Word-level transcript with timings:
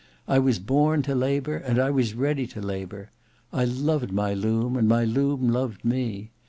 I 0.27 0.39
was 0.39 0.57
born 0.57 1.03
to 1.03 1.13
labour, 1.13 1.57
and 1.57 1.77
I 1.77 1.91
was 1.91 2.15
ready 2.15 2.47
to 2.47 2.59
labour. 2.59 3.11
I 3.53 3.65
loved 3.65 4.11
my 4.11 4.33
loom 4.33 4.75
and 4.75 4.87
my 4.87 5.03
loom 5.05 5.47
loved 5.47 5.85
me. 5.85 6.31